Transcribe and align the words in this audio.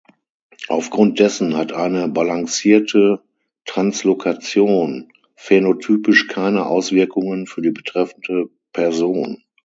Aufgrund 0.67 1.19
dessen 1.19 1.55
hat 1.55 1.73
eine 1.73 2.07
balancierte 2.07 3.21
Translokation 3.65 5.13
phänotypisch 5.35 6.27
keine 6.27 6.65
Auswirkungen 6.65 7.45
für 7.45 7.61
die 7.61 7.69
betreffende 7.69 8.49
Person. 8.73 9.43